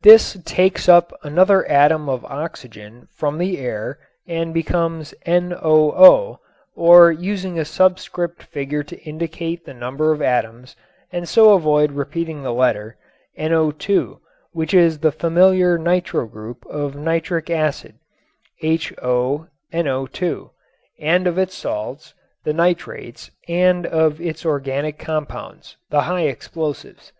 [0.00, 6.38] This takes up another atom of oxygen from the air and becomes NOO,
[6.74, 10.76] or using a subscript figure to indicate the number of atoms
[11.12, 12.96] and so avoid repeating the letter,
[13.38, 14.18] NO_
[14.52, 17.96] which is the familiar nitro group of nitric acid
[18.62, 20.50] (HO NO_)
[20.98, 22.14] and of its salts,
[22.44, 27.12] the nitrates, and of its organic compounds, the high explosives.